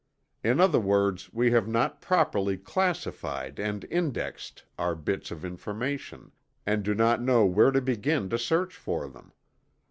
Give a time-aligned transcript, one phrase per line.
[0.43, 6.31] In other words we have not properly classified and indexed our bits of information,
[6.65, 9.31] and do not know where to begin to search for them.